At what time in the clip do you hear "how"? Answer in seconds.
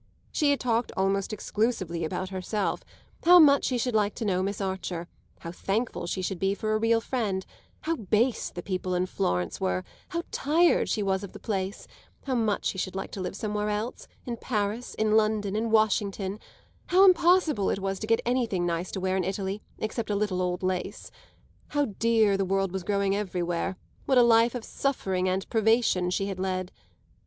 3.23-3.37, 5.41-5.51, 7.81-7.95, 10.07-10.23, 12.23-12.33, 16.87-17.05, 21.67-21.85